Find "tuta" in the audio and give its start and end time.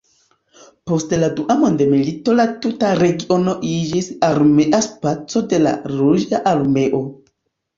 2.63-2.89